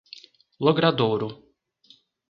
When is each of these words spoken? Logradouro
Logradouro 0.65 1.29